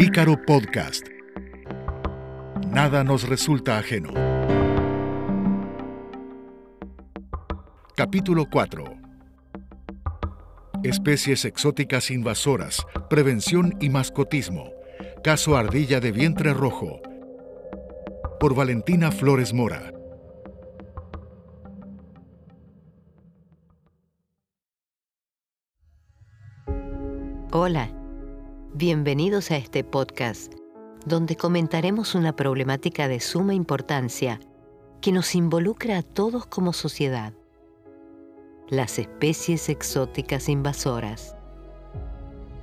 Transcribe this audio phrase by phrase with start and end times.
[0.00, 1.08] Ícaro Podcast.
[2.68, 4.10] Nada nos resulta ajeno.
[7.96, 8.84] Capítulo 4.
[10.84, 14.70] Especies exóticas invasoras, prevención y mascotismo.
[15.24, 17.00] Caso Ardilla de Vientre Rojo.
[18.38, 19.92] Por Valentina Flores Mora.
[27.50, 27.97] Hola,
[28.74, 30.52] bienvenidos a este podcast
[31.06, 34.40] donde comentaremos una problemática de suma importancia
[35.00, 37.32] que nos involucra a todos como sociedad.
[38.68, 41.34] Las especies exóticas invasoras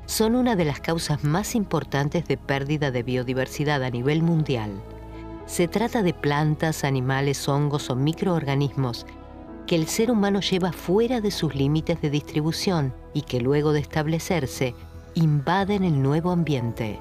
[0.06, 4.72] son una de las causas más importantes de pérdida de biodiversidad a nivel mundial.
[5.48, 9.08] Se trata de plantas, animales, hongos o microorganismos
[9.66, 13.80] que el ser humano lleva fuera de sus límites de distribución y que luego de
[13.80, 14.76] establecerse
[15.16, 17.00] invaden el nuevo ambiente.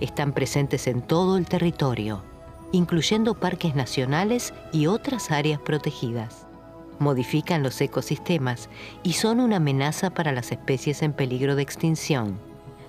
[0.00, 2.24] Están presentes en todo el territorio,
[2.72, 6.44] incluyendo parques nacionales y otras áreas protegidas.
[6.98, 8.68] Modifican los ecosistemas
[9.04, 12.36] y son una amenaza para las especies en peligro de extinción.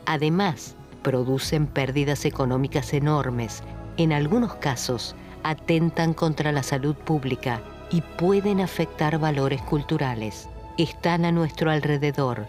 [0.07, 3.61] Además, producen pérdidas económicas enormes.
[3.97, 10.49] En algunos casos, atentan contra la salud pública y pueden afectar valores culturales.
[10.79, 12.47] Están a nuestro alrededor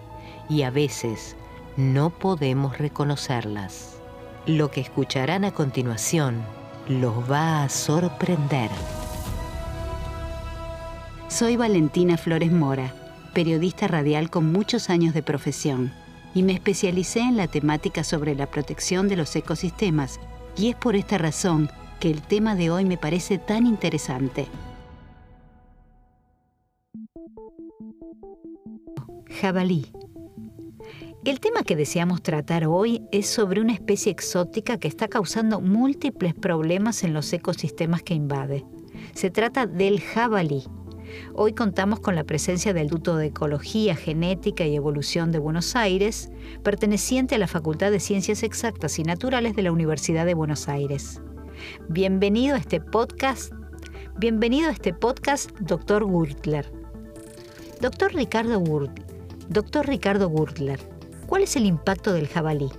[0.49, 1.37] y a veces
[1.77, 3.99] no podemos reconocerlas.
[4.47, 6.43] Lo que escucharán a continuación
[6.89, 8.71] los va a sorprender.
[11.29, 12.95] Soy Valentina Flores Mora,
[13.33, 15.93] periodista radial con muchos años de profesión,
[16.35, 20.21] y me especialicé en la temática sobre la protección de los ecosistemas,
[20.57, 24.47] y es por esta razón que el tema de hoy me parece tan interesante.
[29.41, 29.91] Jabalí.
[31.25, 36.35] El tema que deseamos tratar hoy es sobre una especie exótica que está causando múltiples
[36.35, 38.67] problemas en los ecosistemas que invade.
[39.15, 40.65] Se trata del jabalí.
[41.33, 46.29] Hoy contamos con la presencia del Instituto de Ecología, Genética y Evolución de Buenos Aires,
[46.63, 51.23] perteneciente a la Facultad de Ciencias Exactas y Naturales de la Universidad de Buenos Aires.
[51.89, 53.51] Bienvenido a este podcast.
[54.19, 56.71] Bienvenido a este podcast, doctor Gurtler.
[57.81, 59.15] Doctor Ricardo Gurtler.
[59.49, 60.81] Doctor Ricardo Gurtler,
[61.35, 62.71] ¿cuál es el impacto del jabalí?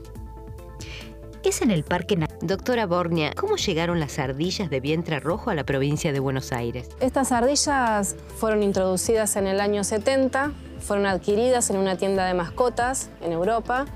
[1.43, 5.65] Es en el Parque Doctora Bornia, ¿cómo llegaron las ardillas de vientre rojo a la
[5.65, 6.87] provincia de Buenos Aires?
[7.01, 13.09] Estas ardillas fueron introducidas en el año 70, fueron adquiridas en una tienda de mascotas
[13.21, 13.87] en Europa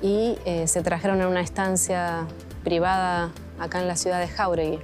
[0.00, 2.26] y eh, se trajeron a una estancia
[2.64, 4.78] privada acá en la ciudad de Jauregui.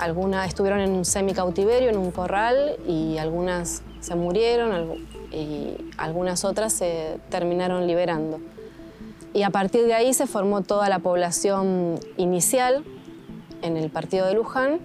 [0.00, 6.72] Algunas estuvieron en un semi-cautiverio, en un corral, y algunas se murieron y algunas otras
[6.72, 8.40] se terminaron liberando.
[9.32, 12.84] Y a partir de ahí se formó toda la población inicial
[13.62, 14.80] en el partido de Luján,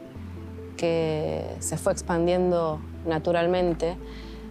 [0.78, 3.98] que se fue expandiendo naturalmente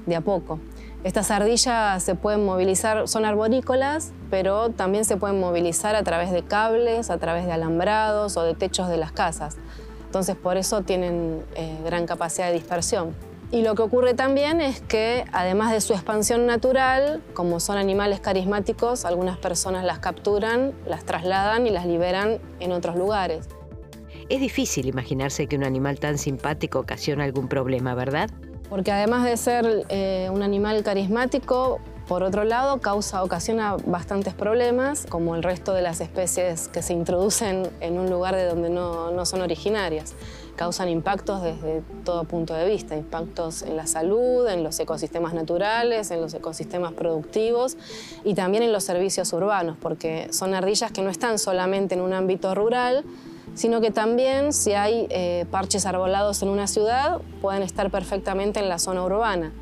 [0.06, 0.58] de a poco.
[1.02, 6.42] Estas ardillas se pueden movilizar, son arborícolas, pero también se pueden movilizar a través de
[6.42, 9.56] cables, a través de alambrados o de techos de las casas.
[10.04, 13.14] Entonces por eso tienen eh, gran capacidad de dispersión.
[13.52, 18.20] Y lo que ocurre también es que, además de su expansión natural, como son animales
[18.20, 23.48] carismáticos, algunas personas las capturan, las trasladan y las liberan en otros lugares.
[24.28, 28.30] Es difícil imaginarse que un animal tan simpático ocasiona algún problema, ¿verdad?
[28.68, 35.06] Porque además de ser eh, un animal carismático, por otro lado, causa, ocasiona bastantes problemas,
[35.08, 39.10] como el resto de las especies que se introducen en un lugar de donde no,
[39.10, 40.14] no son originarias
[40.60, 46.10] causan impactos desde todo punto de vista, impactos en la salud, en los ecosistemas naturales,
[46.10, 47.78] en los ecosistemas productivos
[48.24, 52.12] y también en los servicios urbanos, porque son ardillas que no están solamente en un
[52.12, 53.06] ámbito rural,
[53.54, 58.68] sino que también si hay eh, parches arbolados en una ciudad, pueden estar perfectamente en
[58.68, 59.52] la zona urbana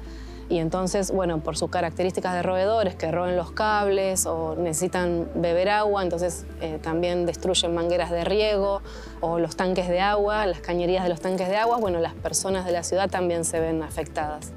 [0.48, 5.68] y entonces, bueno, por sus características de roedores que roben los cables o necesitan beber
[5.68, 8.80] agua, entonces eh, también destruyen mangueras de riego
[9.20, 12.64] o los tanques de agua, las cañerías de los tanques de agua, bueno, las personas
[12.64, 14.52] de la ciudad también se ven afectadas.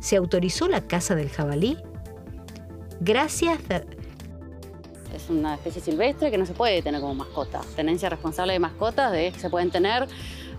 [0.00, 1.78] ¿Se autorizó la caza del jabalí?
[3.00, 3.58] Gracias
[5.14, 7.60] es una especie silvestre que no se puede tener como mascota.
[7.76, 10.08] Tenencia responsable de mascotas de que se pueden tener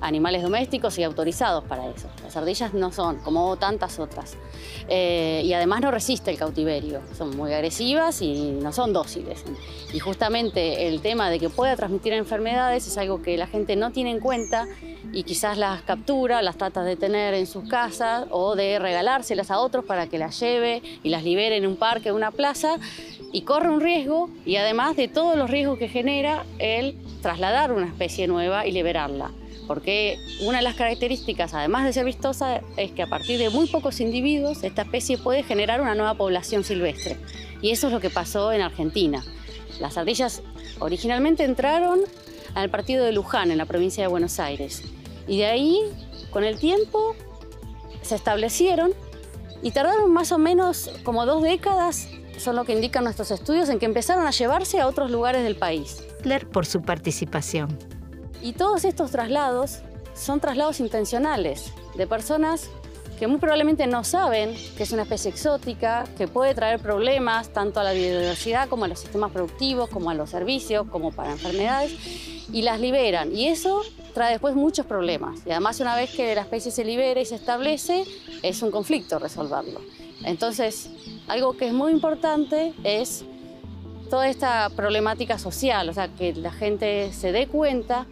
[0.01, 2.09] animales domésticos y autorizados para eso.
[2.24, 4.36] Las ardillas no son, como tantas otras.
[4.88, 7.01] Eh, y además no resiste el cautiverio.
[7.18, 9.44] Son muy agresivas y no son dóciles.
[9.94, 13.92] Y justamente el tema de que pueda transmitir enfermedades es algo que la gente no
[13.92, 14.68] tiene en cuenta
[15.13, 19.59] y quizás las captura, las trata de tener en sus casas o de regalárselas a
[19.59, 22.77] otros para que las lleve y las libere en un parque, en una plaza
[23.31, 27.88] y corre un riesgo y además de todos los riesgos que genera el trasladar una
[27.88, 29.31] especie nueva y liberarla.
[29.71, 33.68] Porque una de las características, además de ser vistosa, es que a partir de muy
[33.68, 37.15] pocos individuos esta especie puede generar una nueva población silvestre.
[37.62, 39.23] Y eso es lo que pasó en Argentina.
[39.79, 40.41] Las ardillas
[40.79, 42.01] originalmente entraron
[42.53, 44.83] al partido de Luján, en la provincia de Buenos Aires.
[45.25, 45.79] Y de ahí,
[46.31, 47.15] con el tiempo,
[48.01, 48.91] se establecieron
[49.63, 53.79] y tardaron más o menos como dos décadas, son lo que indican nuestros estudios, en
[53.79, 56.03] que empezaron a llevarse a otros lugares del país.
[56.51, 58.00] Por su participación.
[58.41, 59.79] Y todos estos traslados
[60.13, 62.69] son traslados intencionales de personas
[63.21, 67.79] que muy probablemente no saben que es una especie exótica, que puede traer problemas tanto
[67.79, 71.91] a la biodiversidad como a los sistemas productivos, como a los servicios, como para enfermedades,
[72.51, 73.31] y las liberan.
[73.35, 73.83] Y eso
[74.15, 75.39] trae después muchos problemas.
[75.45, 78.05] Y además una vez que la especie se libera y se establece,
[78.41, 79.81] es un conflicto resolverlo.
[80.23, 80.89] Entonces,
[81.27, 83.23] algo que es muy importante es
[84.09, 88.07] toda esta problemática social, o sea, que la gente se dé cuenta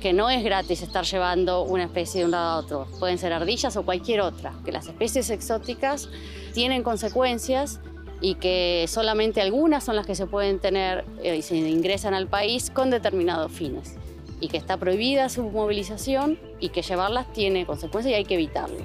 [0.00, 2.86] que no es gratis estar llevando una especie de un lado a otro.
[2.98, 6.08] Pueden ser ardillas o cualquier otra, que las especies exóticas
[6.52, 7.80] tienen consecuencias
[8.20, 12.28] y que solamente algunas son las que se pueden tener eh, y se ingresan al
[12.28, 13.96] país con determinados fines
[14.40, 18.78] y que está prohibida su movilización y que llevarlas tiene consecuencias y hay que evitarlo.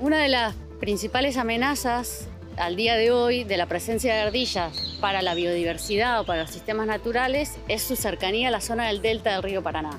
[0.00, 2.28] Una de las principales amenazas
[2.62, 6.50] al día de hoy de la presencia de ardillas para la biodiversidad o para los
[6.50, 9.98] sistemas naturales es su cercanía a la zona del delta del río Paraná.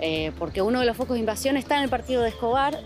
[0.00, 2.80] Eh, porque uno de los focos de invasión está en el partido de Escobar,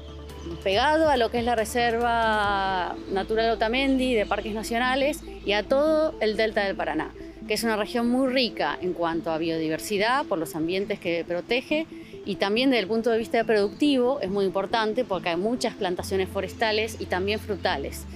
[0.64, 6.14] pegado a lo que es la Reserva Natural Otamendi de Parques Nacionales y a todo
[6.20, 7.12] el delta del Paraná
[7.46, 11.86] que es una región muy rica en cuanto a biodiversidad por los ambientes que protege
[12.24, 16.28] y también desde el punto de vista productivo es muy importante porque hay muchas plantaciones
[16.28, 18.06] forestales y también frutales.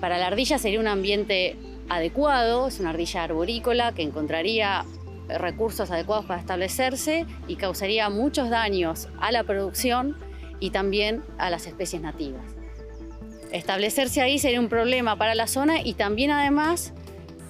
[0.00, 1.56] Para la ardilla sería un ambiente
[1.88, 4.84] adecuado, es una ardilla arborícola que encontraría
[5.28, 10.16] recursos adecuados para establecerse y causaría muchos daños a la producción
[10.60, 12.42] y también a las especies nativas.
[13.52, 16.92] Establecerse ahí sería un problema para la zona y también además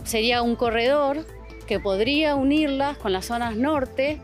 [0.04, 1.26] sería un corredor
[1.66, 4.20] que podría unirlas con las zonas norte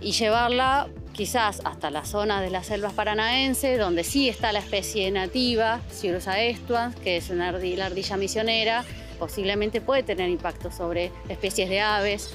[0.00, 5.10] y llevarla quizás hasta las zonas de las selvas paranaenses, donde sí está la especie
[5.10, 8.84] nativa, Cirusa estuans, que es una ardilla, ardilla misionera,
[9.18, 12.30] posiblemente puede tener impacto sobre especies de aves,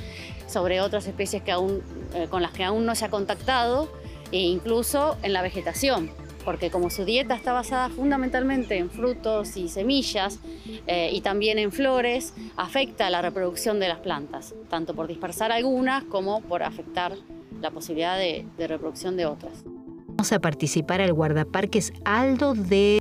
[0.47, 1.83] sobre otras especies que aún,
[2.15, 3.87] eh, con las que aún no se ha contactado,
[4.31, 6.09] e incluso en la vegetación
[6.43, 10.39] porque como su dieta está basada fundamentalmente en frutos y semillas
[10.87, 16.03] eh, y también en flores, afecta la reproducción de las plantas, tanto por dispersar algunas
[16.05, 17.13] como por afectar
[17.61, 19.63] la posibilidad de, de reproducción de otras.
[20.07, 22.99] Vamos a participar al guardaparques Aldo de...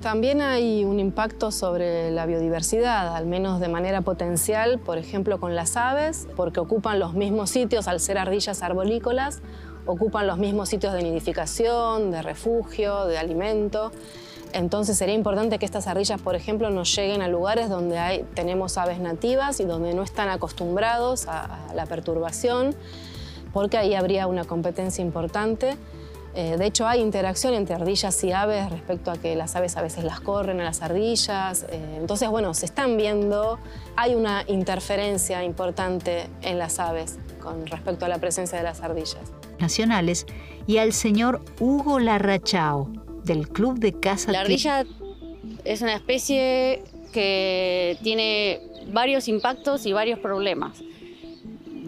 [0.00, 5.54] También hay un impacto sobre la biodiversidad, al menos de manera potencial, por ejemplo con
[5.54, 9.42] las aves, porque ocupan los mismos sitios al ser ardillas arbolícolas
[9.86, 13.92] ocupan los mismos sitios de nidificación, de refugio, de alimento.
[14.52, 18.78] Entonces sería importante que estas ardillas, por ejemplo, nos lleguen a lugares donde hay, tenemos
[18.78, 22.74] aves nativas y donde no están acostumbrados a, la perturbación,
[23.52, 25.76] porque ahí habría una competencia importante.
[26.34, 29.82] Eh, de hecho, hay interacción entre ardillas y aves respecto a que las aves a
[29.82, 31.66] veces las corren a las ardillas.
[31.70, 33.58] Eh, entonces, bueno, se están viendo,
[33.96, 39.32] hay una interferencia importante en las aves con respecto a la presencia de las ardillas
[39.60, 40.26] nacionales
[40.66, 42.90] y al señor Hugo Larrachao,
[43.24, 44.84] del Club de Casa La ardilla
[45.64, 48.60] es una especie que tiene
[48.92, 50.82] varios impactos y varios problemas.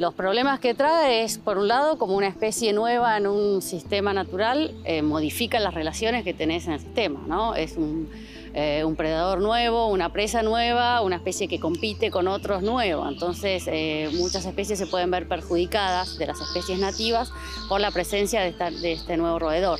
[0.03, 4.13] Los problemas que trae es, por un lado, como una especie nueva en un sistema
[4.13, 7.21] natural, eh, modifica las relaciones que tenés en el sistema.
[7.29, 7.55] ¿no?
[7.55, 8.11] Es un,
[8.53, 13.13] eh, un predador nuevo, una presa nueva, una especie que compite con otros nuevos.
[13.13, 17.33] Entonces, eh, muchas especies se pueden ver perjudicadas de las especies nativas
[17.69, 19.79] por la presencia de este nuevo roedor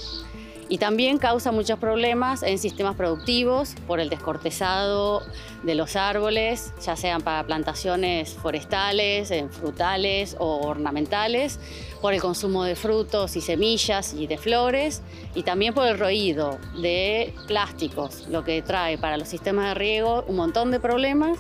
[0.73, 5.23] y también causa muchos problemas en sistemas productivos por el descortezado
[5.65, 11.61] de los árboles, ya sean para plantaciones forestales, frutales o ornamentales,
[12.01, 15.03] por el consumo de frutos y semillas y de flores,
[15.35, 20.25] y también por el roído de plásticos, lo que trae para los sistemas de riego
[20.27, 21.37] un montón de problemas,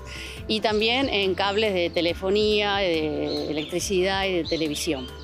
[0.47, 5.22] y también en cables de telefonía, de electricidad y de televisión.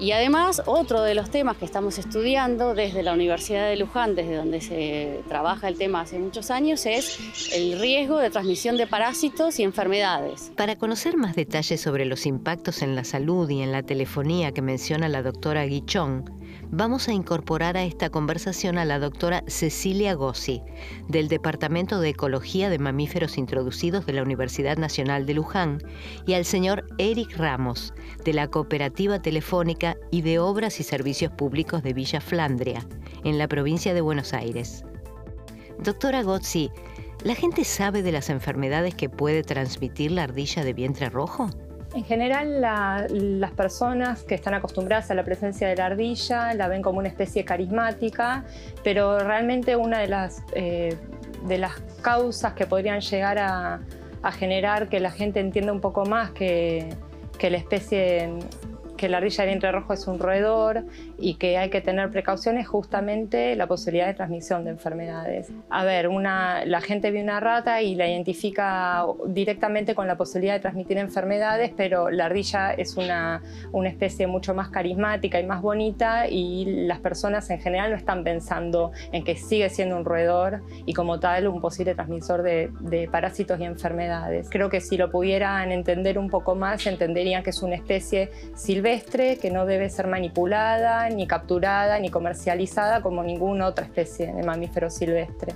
[0.00, 4.36] Y además, otro de los temas que estamos estudiando desde la Universidad de Luján, desde
[4.36, 7.18] donde se trabaja el tema hace muchos años, es
[7.52, 10.52] el riesgo de transmisión de parásitos y enfermedades.
[10.56, 14.62] Para conocer más detalles sobre los impactos en la salud y en la telefonía que
[14.62, 16.30] menciona la doctora Guichón,
[16.70, 20.62] vamos a incorporar a esta conversación a la doctora Cecilia Gossi,
[21.08, 25.78] del Departamento de Ecología de Mamíferos Introducidos de la Universidad Nacional de Luján,
[26.26, 27.94] y al señor Eric Ramos,
[28.24, 32.86] de la Cooperativa Telefónica y de Obras y Servicios Públicos de Villa Flandria,
[33.24, 34.84] en la provincia de Buenos Aires.
[35.82, 36.70] Doctora Gozzi,
[37.24, 41.50] ¿la gente sabe de las enfermedades que puede transmitir la ardilla de vientre rojo?
[41.94, 46.82] En general, las personas que están acostumbradas a la presencia de la ardilla la ven
[46.82, 48.44] como una especie carismática,
[48.84, 50.96] pero realmente una de las, eh,
[51.46, 53.80] de las causas que podrían llegar a,
[54.32, 56.90] generar que la gente entienda un poco más que,
[57.38, 58.28] que la especie
[58.98, 60.84] que la ardilla de vientre rojo es un roedor
[61.18, 65.50] y que hay que tener precauciones justamente la posibilidad de transmisión de enfermedades.
[65.70, 70.54] A ver, una, la gente ve una rata y la identifica directamente con la posibilidad
[70.54, 73.40] de transmitir enfermedades, pero la ardilla es una,
[73.72, 78.24] una especie mucho más carismática y más bonita y las personas en general no están
[78.24, 83.08] pensando en que sigue siendo un roedor y como tal un posible transmisor de, de
[83.08, 84.48] parásitos y enfermedades.
[84.50, 88.87] Creo que si lo pudieran entender un poco más, entenderían que es una especie silvestre
[89.40, 94.88] que no debe ser manipulada, ni capturada, ni comercializada como ninguna otra especie de mamífero
[94.88, 95.52] silvestre.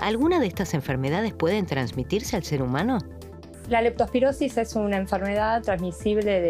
[0.00, 2.98] ¿Alguna de estas enfermedades pueden transmitirse al ser humano?
[3.68, 6.40] La leptospirosis es una enfermedad transmisible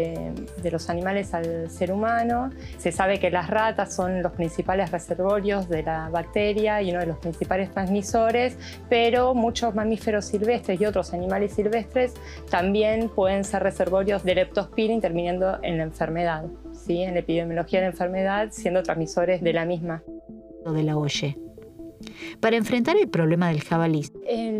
[0.61, 2.49] de, los animales al ser humano.
[2.77, 7.05] Se sabe que las ratas son los principales reservorios de la bacteria y uno de
[7.05, 8.57] los principales transmisores,
[8.89, 12.13] pero muchos mamíferos silvestres y otros animales silvestres
[12.49, 17.01] también pueden ser reservorios de leptospira interviniendo en la enfermedad, ¿sí?
[17.01, 20.03] en la epidemiología de la enfermedad, siendo transmisores de la misma.
[20.65, 21.44] De la oye.
[22.39, 24.09] Para enfrentar el problema del jabalí.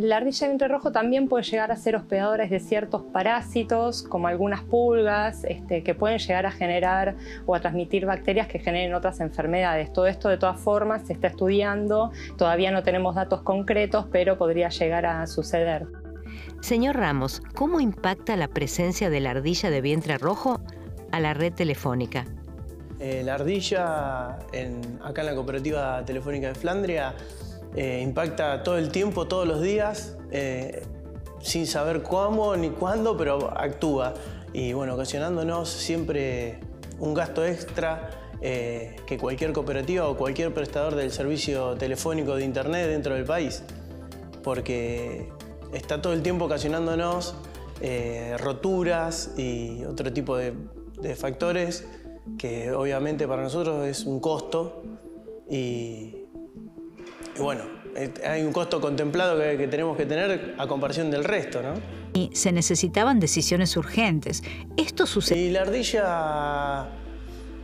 [0.02, 4.28] La ardilla de vientre rojo también puede llegar a ser hospedadores de ciertos parásitos, como
[4.28, 9.20] algunas pulgas, este, que pueden llegar a generar o a transmitir bacterias que generen otras
[9.20, 9.92] enfermedades.
[9.94, 14.70] Todo esto de todas formas se está estudiando, todavía no tenemos datos concretos, pero podría
[14.70, 15.88] llegar a suceder.
[16.62, 20.60] Señor Ramos, ¿cómo impacta la presencia de la ardilla de vientre rojo
[21.12, 22.26] a la red telefónica?
[23.00, 27.14] Eh, la ardilla acá en la cooperativa telefónica de Flandria
[27.76, 30.84] eh, impacta todo el tiempo, todos los días, eh,
[31.42, 34.14] sin saber cómo ni cuándo, pero actúa.
[34.54, 36.60] Y bueno, ocasionándonos siempre
[37.00, 43.16] un gasto extra que cualquier cooperativa o cualquier prestador del servicio telefónico de internet dentro
[43.16, 43.64] del país.
[44.44, 45.30] Porque
[45.74, 47.36] está todo el tiempo ocasionándonos
[48.38, 50.54] roturas y otro tipo de
[51.16, 51.88] factores
[52.38, 54.84] que obviamente para nosotros es un costo
[55.50, 56.25] y,
[57.40, 57.64] bueno,
[58.26, 61.74] hay un costo contemplado que, tenemos que tener a comparación del resto, ¿no?
[62.14, 64.44] Y se necesitaban decisiones urgentes.
[64.78, 65.40] Esto sucede.
[65.40, 66.88] Y la ardilla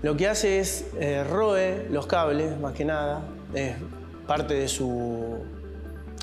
[0.01, 3.23] lo que hace es eh, roe los cables, más que nada.
[3.53, 3.75] Es
[4.27, 5.37] parte de su,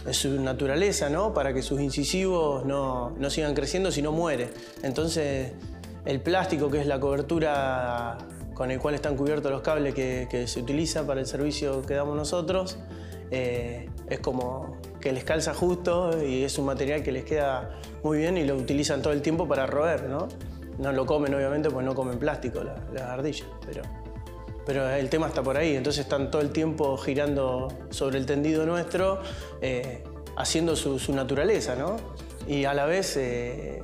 [0.04, 1.32] de su naturaleza, ¿no?
[1.32, 4.50] Para que sus incisivos no, no sigan creciendo, si no muere.
[4.82, 5.52] Entonces
[6.04, 8.16] el plástico, que es la cobertura
[8.54, 12.16] con el cual están cubiertos los cables que, se utiliza para el servicio que damos
[12.16, 12.78] nosotros,
[13.30, 18.18] eh, es como que les calza justo y es un material que les queda muy
[18.18, 20.28] bien y lo utilizan todo el tiempo para roer, ¿no?
[20.78, 23.82] No lo comen, obviamente, pues no comen plástico las ardillas, pero,
[24.64, 28.64] pero el tema está por ahí, entonces están todo el tiempo girando sobre el tendido
[28.64, 29.20] nuestro,
[29.60, 30.04] eh,
[30.36, 31.96] haciendo su, naturaleza, ¿no?
[32.46, 33.82] Y a la vez eh,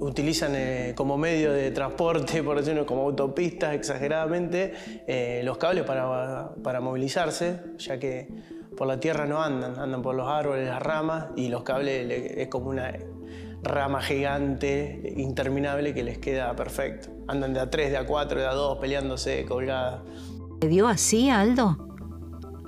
[0.00, 4.74] utilizan eh, como medio de transporte, por decirlo, como autopistas exageradamente,
[5.06, 8.28] eh, los cables para, movilizarse, ya que
[8.76, 12.48] por la tierra no andan, andan por los árboles, las ramas, y los cables es
[12.48, 12.92] como una
[13.62, 17.08] rama gigante, interminable, que les queda perfecto.
[17.28, 20.02] Andan de a 3, de a 4, de a 2, peleándose, colgadas.
[20.60, 21.93] ¿Te dio así, Aldo?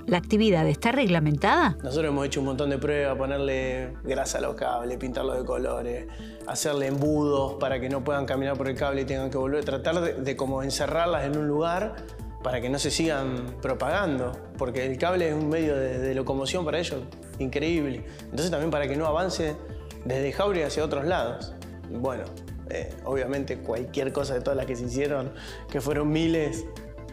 [0.07, 1.75] ¿La actividad está reglamentada?
[1.83, 6.07] Nosotros hemos hecho un montón de pruebas, ponerle grasa a los cables, pintarlos de colores,
[6.47, 9.99] hacerle embudos para que no puedan caminar por el cable y tengan que volver, tratar
[9.99, 11.97] de, como encerrarlas en un lugar
[12.41, 16.79] para que no se sigan propagando, porque el cable es un medio de, locomoción para
[16.79, 17.01] ellos
[17.39, 18.05] increíble.
[18.21, 19.57] Entonces también para que no avance
[20.05, 21.53] desde Jauri hacia otros lados.
[21.89, 22.23] Bueno,
[22.69, 25.33] eh, obviamente cualquier cosa de todas las que se hicieron,
[25.69, 26.63] que fueron miles,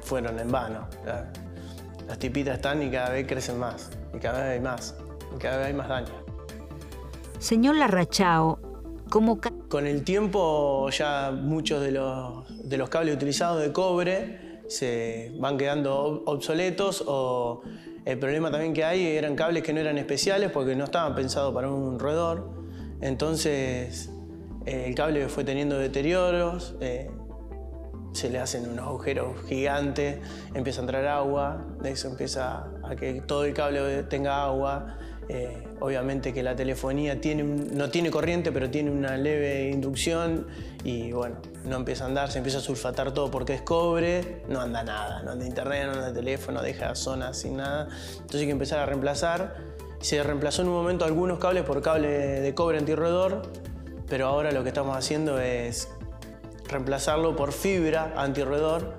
[0.00, 0.86] fueron en vano.
[2.06, 4.96] Las tipitas están y cada vez crecen más, y cada vez hay más,
[5.34, 6.12] y cada vez hay más daño.
[7.38, 8.58] Señor Larrachao,
[9.10, 9.38] ¿cómo...
[9.68, 15.58] Con el tiempo ya muchos de los, de los cables utilizados de cobre se van
[15.58, 17.62] quedando obsoletos o
[18.04, 21.54] el problema también que hay eran cables que no eran especiales porque no estaban pensados
[21.54, 22.50] para un roedor.
[23.00, 24.10] Entonces
[24.66, 27.10] el cable fue teniendo deterioros, eh,
[28.12, 30.18] se le hacen unos agujeros gigantes,
[30.54, 34.96] empieza a entrar agua, de eso empieza a que todo el cable tenga agua.
[35.28, 40.46] Eh, obviamente que la telefonía no tiene corriente, pero tiene una leve inducción
[40.84, 44.60] y bueno, no empieza a andar, se empieza a sulfatar todo porque es cobre, no
[44.60, 47.88] anda nada, no anda internet, no anda teléfono, deja zonas sin nada.
[48.12, 49.56] Entonces hay que empezar a reemplazar.
[50.00, 53.42] Se reemplazó en un momento algunos cables por cable de cobre antirroedor,
[54.08, 55.88] pero ahora lo que estamos haciendo es
[56.68, 58.98] reemplazarlo por fibra antirroedor.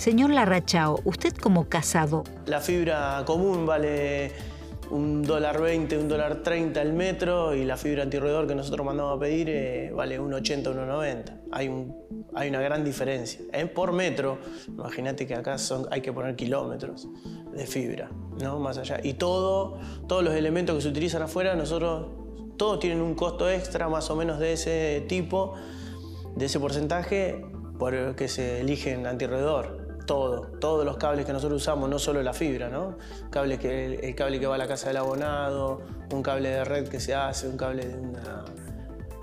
[0.00, 2.24] Señor Larrachao, usted como casado.
[2.46, 4.32] La fibra común vale
[4.88, 9.18] un dólar 20, un dólar 30 el metro y la fibra antirroedor que nosotros mandamos
[9.18, 11.40] a pedir eh, vale un 80, 1,90.
[11.52, 11.94] Hay, un,
[12.34, 13.42] hay una gran diferencia.
[13.52, 13.66] ¿eh?
[13.66, 14.38] Por metro,
[14.68, 15.56] imagínate que acá
[15.90, 17.06] hay que poner kilómetros
[17.52, 18.08] de fibra,
[18.40, 18.58] ¿no?
[18.58, 19.00] Más allá.
[19.04, 22.06] Y todo, todos los elementos que se utilizan afuera, nosotros,
[22.56, 25.56] todos tienen un costo extra más o menos de ese tipo,
[26.36, 27.44] de ese porcentaje,
[27.78, 29.79] por que se eligen antirroedor
[30.10, 32.96] todo, todos los cables que nosotros usamos, no solo la fibra, ¿no?
[33.30, 36.88] Cables que, el, cable que va a la casa del abonado, un cable de red
[36.88, 38.44] que se hace, un cable de una...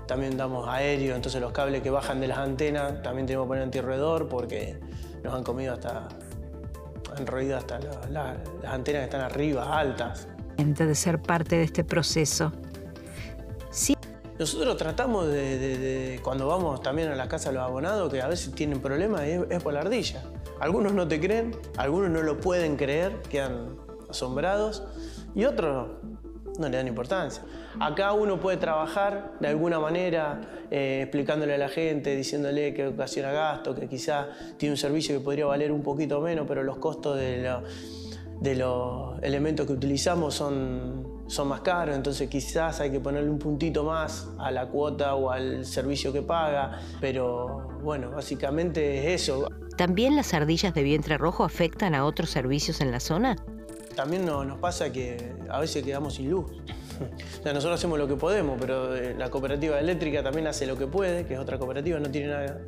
[0.06, 3.64] También damos aéreo, entonces los cables que bajan de las antenas también tenemos que poner
[3.64, 4.80] antirroedor porque
[5.22, 6.08] nos han comido hasta...
[7.14, 7.78] han roído hasta
[8.10, 10.26] las antenas que están arriba, altas.
[10.56, 12.50] De ser parte de este proceso.
[13.70, 13.94] Sí.
[14.38, 18.54] Nosotros tratamos de, cuando vamos también a la casa de los abonados, que a veces
[18.54, 20.22] tienen problemas, es por la ardilla.
[20.60, 23.76] Algunos no te creen, algunos no lo pueden creer, quedan
[24.08, 24.82] asombrados
[25.34, 25.88] y otros
[26.58, 27.42] no le dan importancia.
[27.80, 33.30] Acá uno puede trabajar de alguna manera eh, explicándole a la gente, diciéndole que ocasiona
[33.32, 37.16] gasto, que quizá tiene un servicio que podría valer un poquito menos, pero los costos
[37.16, 37.48] de,
[38.56, 43.84] los elementos que utilizamos son, son más caros, entonces quizás hay que ponerle un puntito
[43.84, 49.46] más a la cuota o al servicio que paga, pero bueno, básicamente es eso.
[49.78, 53.36] ¿También las ardillas de vientre rojo afectan a otros servicios en la zona?
[53.94, 56.50] También nos pasa que a veces quedamos sin luz.
[57.44, 61.26] nosotros hacemos lo que podemos, pero eh, la cooperativa eléctrica también hace lo que puede,
[61.26, 62.58] que es otra cooperativa, no tiene nada.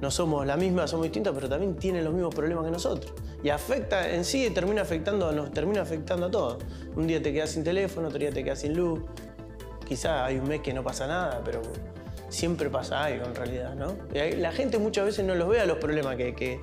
[0.00, 3.12] No somos la misma, somos distintas, pero también tienen los mismos problemas que nosotros.
[3.42, 6.62] Y afecta en sí, termina afectando, nos termina afectando a todos.
[6.94, 9.00] Un día te quedas sin teléfono, otro día te quedas sin luz.
[9.84, 11.60] Quizá hay un mes que no pasa nada, pero
[12.32, 13.96] siempre pasa algo en realidad, ¿no?
[14.12, 16.58] La gente muchas veces no los ve a los problemas que,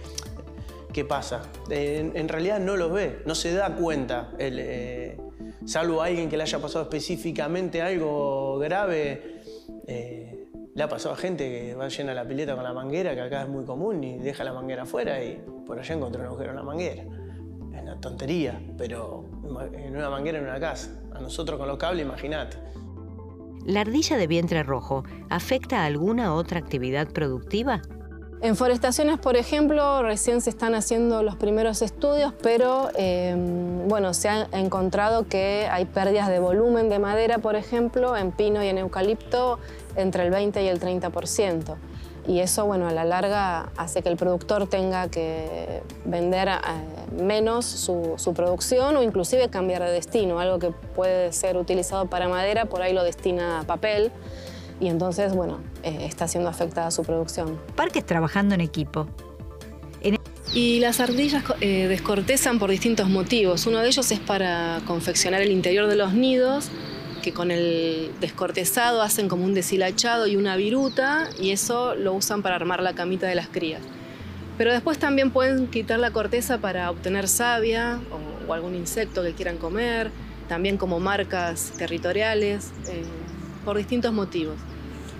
[1.07, 1.43] pasa.
[1.69, 4.31] En, realidad no los ve, no se da cuenta.
[4.37, 5.17] Eh,
[5.65, 9.41] salvo a alguien que le haya pasado específicamente algo grave,
[9.87, 13.21] eh, le ha pasado a gente que va llena la pileta con la manguera, que
[13.21, 16.49] acá es muy común, y deja la manguera afuera y por allá encontró un agujero
[16.49, 17.03] en la manguera.
[17.03, 19.23] Es una tontería, pero
[19.71, 20.99] en una manguera en una casa.
[21.13, 22.57] A nosotros con los cables, imagínate.
[23.65, 27.81] ¿La ardilla de vientre rojo afecta a alguna otra actividad productiva?
[28.41, 34.29] En forestaciones, por ejemplo, recién se están haciendo los primeros estudios, pero em, bueno, se
[34.29, 38.77] ha encontrado que hay pérdidas de volumen de madera, por ejemplo, en pino y en
[38.77, 39.59] eucalipto
[39.95, 41.75] entre el 20 y el 30%
[42.27, 47.65] y eso bueno, a la larga hace que el productor tenga que vender eh, menos
[47.65, 52.81] su, producción o inclusive cambiar de destino, algo que puede ser utilizado para madera, por
[52.81, 54.11] ahí lo destina a papel
[54.79, 57.59] y entonces bueno, eh, está siendo afectada su producción.
[57.75, 59.07] Parques trabajando en equipo.
[60.51, 63.67] Y las ardillas eh, descortezan por distintos motivos.
[63.67, 66.71] Uno de ellos es para confeccionar el interior de los nidos
[67.21, 72.41] que con el descortezado hacen como un deshilachado y una viruta y eso lo usan
[72.41, 73.81] para armar la camita de las crías.
[74.57, 77.99] Pero después también pueden quitar la corteza para obtener savia
[78.47, 80.11] o, algún insecto que quieran comer,
[80.47, 83.03] también como marcas territoriales, eh,
[83.63, 84.55] por distintos motivos.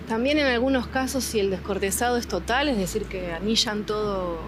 [0.08, 4.40] También en algunos casos si el descortezado es total, es decir, que anillan todo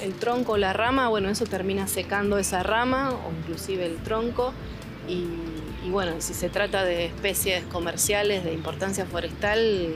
[0.00, 3.96] el, el tronco o la rama, bueno, eso termina secando esa rama o inclusive el
[3.98, 4.54] tronco
[5.06, 5.24] y
[5.88, 9.94] y bueno, si se trata de especies comerciales de importancia forestal,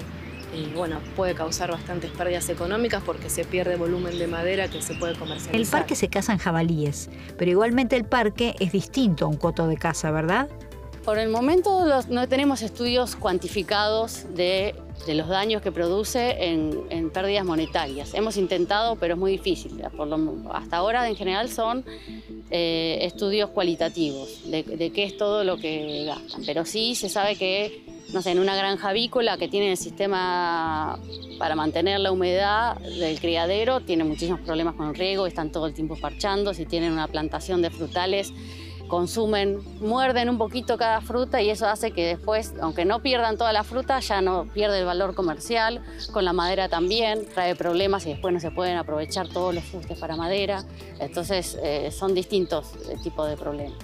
[0.55, 4.95] y bueno, puede causar bastantes pérdidas económicas porque se pierde volumen de madera que se
[4.95, 5.55] puede comercializar.
[5.55, 9.77] El parque se cazan jabalíes, pero igualmente el parque es distinto a un coto de
[9.77, 10.49] caza, ¿verdad?
[11.05, 14.75] Por el momento no tenemos estudios cuantificados de,
[15.09, 18.15] los daños que produce en, pérdidas monetarias.
[18.15, 19.83] Hemos intentado, pero es muy difícil.
[20.53, 21.85] hasta ahora, en general, son
[22.51, 26.43] eh, estudios cualitativos de, qué es todo lo que gastan.
[26.45, 30.99] Pero sí se sabe que, no sé, en una granja avícola que tiene el sistema
[31.39, 35.75] para mantener la humedad del criadero, tiene muchísimos problemas con el riego, están todo el
[35.75, 36.55] tiempo parchando.
[36.55, 38.33] Si tienen una plantación de frutales,
[38.93, 43.51] consumen, muerden un poquito cada fruta y eso hace que después, aunque no pierdan toda
[43.55, 45.83] la fruta, ya no pierde el valor comercial.
[46.13, 49.99] Con la madera también trae problemas y después no se pueden aprovechar todos los fustes
[49.99, 50.65] para madera.
[51.01, 53.79] Entonces eh, son distintos eh, tipos de problemas.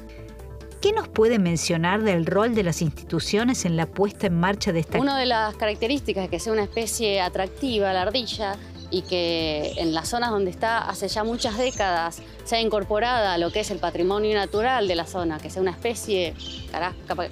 [0.82, 4.80] ¿Qué nos puede mencionar del rol de las instituciones en la puesta en marcha de
[4.80, 4.98] esta...
[4.98, 8.56] Una de las características es que sea una especie atractiva, la ardilla,
[8.90, 13.52] y que en las zonas donde está hace ya muchas décadas sea incorporada a lo
[13.52, 16.34] que es el patrimonio natural de la zona, que sea una especie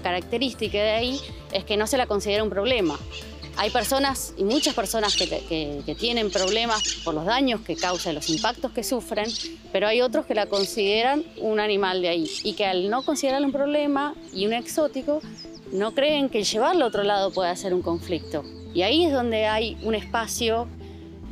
[0.02, 1.20] característica de ahí,
[1.52, 2.98] es que no se la considera un problema.
[3.58, 8.72] Hay personas, y muchas personas, que, tienen problemas por los daños que causa, los impactos
[8.72, 9.30] que sufren,
[9.72, 13.46] pero hay otros que la consideran un animal de ahí y que al no considerarla
[13.46, 15.22] un problema y un exótico,
[15.72, 18.44] no creen que llevarlo a otro lado pueda ser un conflicto.
[18.74, 20.68] Y ahí es donde hay un espacio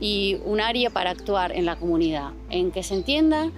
[0.01, 3.51] y un área para actuar en la comunidad, en que se entienda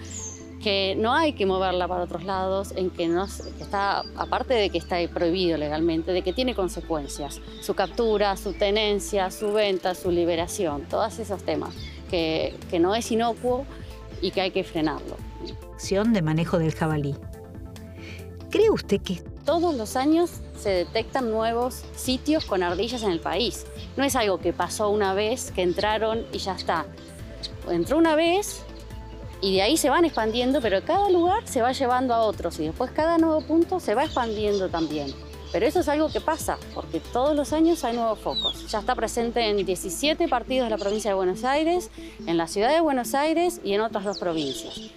[0.63, 4.79] que no hay que moverla para otros lados, en que, no, está, aparte de que
[4.79, 10.83] está prohibido legalmente, de que tiene consecuencias, su captura, su tenencia, su venta, su liberación,
[10.89, 11.75] todos esos temas,
[12.11, 13.65] que, que no es inocuo
[14.21, 15.17] y que hay que frenarlo.
[15.75, 17.15] Acción de manejo del jabalí.
[18.51, 20.31] ¿Cree usted que todos los años
[20.61, 23.65] se detectan nuevos sitios con ardillas en el país?
[23.97, 26.85] No es algo que pasó una vez, que entraron y ya está.
[27.71, 28.63] Entró una vez
[29.41, 32.65] y de ahí se van expandiendo, pero cada lugar se va llevando a otros y
[32.65, 35.15] después cada nuevo punto se va expandiendo también.
[35.53, 38.69] Pero eso es algo que pasa, porque todos los años hay nuevos focos.
[38.71, 41.91] Ya está presente en 17 partidos de la provincia de Buenos Aires,
[42.27, 44.91] en la ciudad de Buenos Aires y en otras dos provincias.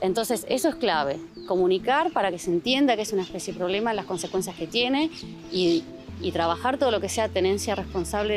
[0.00, 3.92] Entonces, eso es clave, comunicar para que se entienda que es una especie de problema,
[3.94, 5.10] las consecuencias que tiene
[6.22, 8.34] y trabajar todo lo que sea tenencia responsable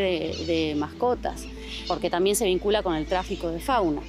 [0.48, 1.46] de, mascotas,
[1.88, 4.02] porque también se vincula con el tráfico de fauna.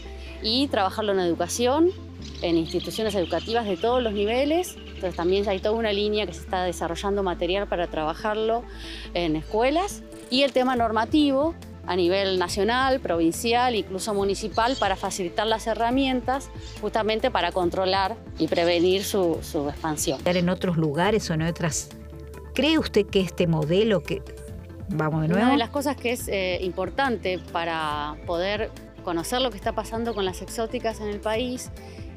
[0.42, 1.90] Y trabajarlo en educación,
[2.42, 4.76] en instituciones educativas de todos los niveles.
[4.76, 8.62] Entonces también hay toda una línea que se está desarrollando material para trabajarlo
[9.14, 10.02] en escuelas.
[10.30, 11.54] Y el tema normativo
[11.86, 19.04] a nivel nacional, provincial, incluso municipal, para facilitar las herramientas justamente para controlar y prevenir
[19.04, 20.20] su, su expansión.
[20.24, 21.90] En otros lugares o en otras
[22.56, 24.22] ¿Cree usted que este modelo que...
[24.88, 25.42] Vamos de nuevo.
[25.42, 28.70] Una de las cosas que es eh, importante para poder
[29.04, 31.70] conocer lo que está pasando con las exóticas en el país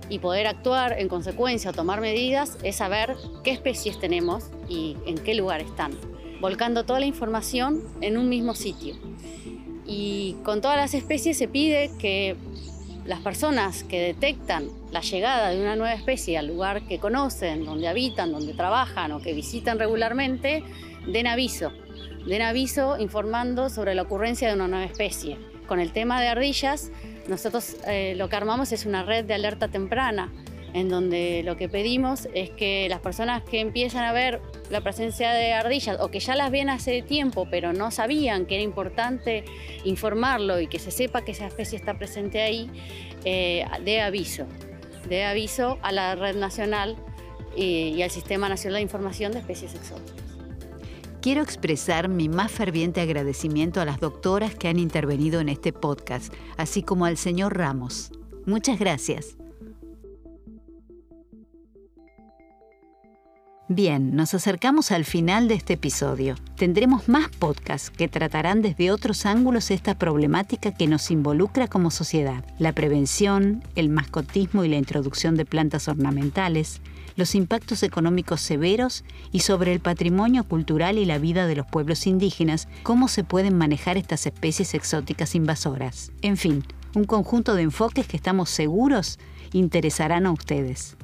[0.08, 5.17] y poder actuar en consecuencia o tomar medidas es saber qué especies tenemos y en
[5.17, 5.91] qué lugar están,
[6.39, 8.95] volcando toda la información en un mismo sitio.
[9.89, 12.36] Y con todas las especies se pide que
[13.06, 17.88] las personas que detectan la llegada de una nueva especie al lugar que conocen, donde
[17.88, 20.63] habitan, donde trabajan o que visitan regularmente,
[21.08, 21.71] den aviso.
[22.28, 25.39] Den aviso informando sobre la ocurrencia de una nueva especie.
[25.65, 26.91] Con el tema de ardillas,
[27.28, 30.32] nosotros eh, lo que armamos es una red de alerta temprana
[30.73, 35.32] en donde lo que pedimos es que las personas que empiezan a ver la presencia
[35.34, 39.43] de ardillas o que ya las ven hace tiempo pero no sabían que era importante
[39.84, 42.69] informarlo y que se sepa que esa especie está presente ahí,
[43.25, 44.45] eh, dé aviso,
[45.08, 46.97] dé aviso a la red nacional
[47.55, 50.29] y, y al Sistema Nacional de Información de Especies Exóticas.
[51.21, 56.34] Quiero expresar mi más ferviente agradecimiento a las doctoras que han intervenido en este podcast,
[56.55, 58.12] así como al señor Ramos.
[58.45, 59.36] Muchas gracias.
[63.71, 66.34] Bien, nos acercamos al final de este episodio.
[66.55, 72.43] Tendremos más podcasts que tratarán desde otros ángulos esta problemática que nos involucra como sociedad.
[72.58, 76.82] La prevención, el mascotismo y la introducción de plantas ornamentales,
[77.15, 82.08] los impactos económicos severos y sobre el patrimonio cultural y la vida de los pueblos
[82.08, 86.12] indígenas, cómo se pueden manejar estas especies exóticas invasoras.
[86.23, 86.63] En fin,
[86.95, 89.19] un conjunto de enfoques que estamos seguros
[89.53, 90.97] interesarán a ustedes.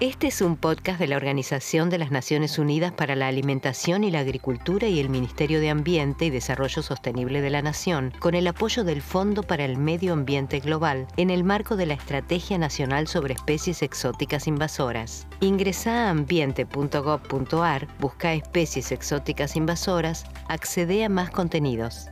[0.00, 4.10] Este es un podcast de la Organización de las Naciones Unidas para la Alimentación y
[4.10, 8.48] la Agricultura y el Ministerio de Ambiente y Desarrollo Sostenible de la Nación, con el
[8.48, 13.06] apoyo del Fondo para el Medio Ambiente Global en el marco de la Estrategia Nacional
[13.06, 15.28] sobre Especies Exóticas Invasoras.
[15.38, 22.08] Ingresa a ambiente.gov.ar, busca especies exóticas invasoras, accede a más contenidos.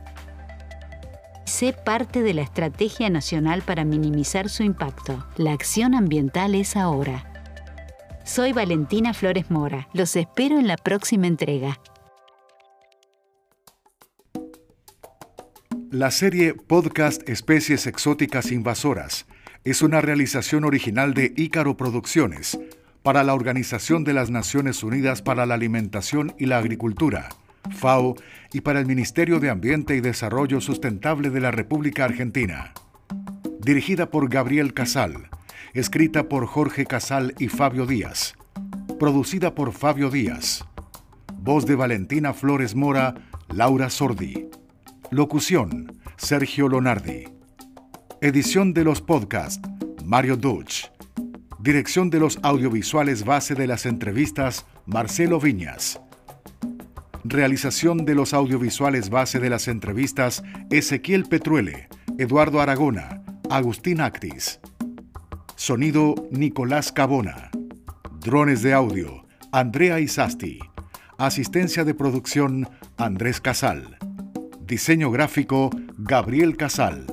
[1.43, 5.27] Sé parte de la Estrategia Nacional para minimizar su impacto.
[5.35, 7.32] La acción ambiental es ahora.
[8.25, 9.89] Soy Valentina Flores Mora.
[9.93, 11.77] Los espero en la próxima entrega.
[15.91, 19.25] La serie Podcast Especies Exóticas Invasoras
[19.65, 22.57] es una realización original de Ícaro Producciones
[23.03, 27.27] para la Organización de las Naciones Unidas para la Alimentación y la Agricultura,
[27.71, 28.15] FAO,
[28.53, 32.73] y para el Ministerio de Ambiente y Desarrollo Sustentable de la República Argentina.
[33.59, 35.29] Dirigida por Gabriel Casal
[35.73, 38.35] escrita por Jorge Casal y Fabio Díaz.
[38.99, 40.63] Producida por Fabio Díaz.
[41.33, 43.15] Voz de Valentina Flores Mora,
[43.49, 44.49] Laura Sordi.
[45.09, 47.25] Locución, Sergio Lonardi.
[48.21, 49.67] Edición de los podcasts,
[50.05, 50.91] Mario Dutch.
[51.59, 55.99] Dirección de los audiovisuales base de las entrevistas, Marcelo Viñas.
[57.23, 61.87] Realización de los audiovisuales base de las entrevistas, Ezequiel Petruele,
[62.19, 64.59] Eduardo Aragona, Agustín Actis.
[65.65, 67.49] Sonido, Nicolás Cabona.
[68.19, 70.59] Drones de audio, Andrea Isasti.
[71.17, 73.97] Asistencia de producción, Andrés Casal.
[74.59, 77.05] Diseño gráfico, Gabriel Casal.